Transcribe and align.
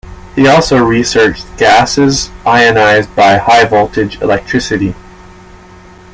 He 0.35 0.47
also 0.47 0.83
researched 0.83 1.45
gases 1.59 2.31
ionized 2.43 3.15
by 3.15 3.37
high-voltage 3.37 4.19
electricity. 4.19 4.95